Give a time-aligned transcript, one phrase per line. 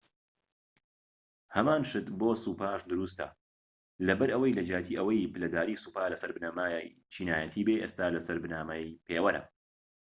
[1.55, 3.27] هەمان شت بۆ سوپاش دروستە
[4.07, 9.43] لەبەرئەوەی لە جیاتی ئەوەی پلەداری سوپا لەسەر بنەمای چینایەتی بێت ئێستا لەسەر بنەمای پێوەرە